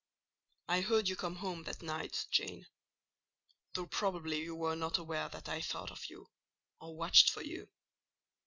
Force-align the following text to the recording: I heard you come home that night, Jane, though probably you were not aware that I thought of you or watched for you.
I 0.67 0.81
heard 0.81 1.07
you 1.07 1.15
come 1.15 1.35
home 1.35 1.61
that 1.65 1.83
night, 1.83 2.25
Jane, 2.31 2.65
though 3.75 3.85
probably 3.85 4.39
you 4.41 4.55
were 4.55 4.75
not 4.75 4.97
aware 4.97 5.29
that 5.29 5.47
I 5.47 5.61
thought 5.61 5.91
of 5.91 6.05
you 6.05 6.27
or 6.79 6.95
watched 6.95 7.29
for 7.29 7.43
you. 7.43 7.69